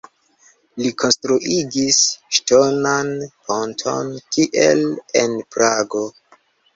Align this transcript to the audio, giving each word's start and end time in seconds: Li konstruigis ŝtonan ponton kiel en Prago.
Li 0.83 0.91
konstruigis 1.01 1.99
ŝtonan 2.37 3.11
ponton 3.49 4.09
kiel 4.37 4.81
en 5.21 5.37
Prago. 5.57 6.03